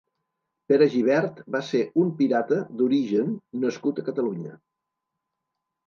[0.71, 4.59] Pere Gibert va ser un pirata d'origen nascut a Catalunya.